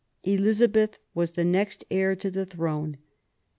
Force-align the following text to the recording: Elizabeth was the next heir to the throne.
Elizabeth 0.23 0.97
was 1.13 1.33
the 1.33 1.43
next 1.45 1.85
heir 1.91 2.15
to 2.15 2.31
the 2.31 2.43
throne. 2.47 2.97